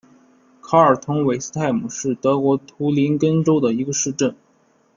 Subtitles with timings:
[0.63, 4.35] 卡尔滕韦斯泰姆是德国图林根州的一个市镇。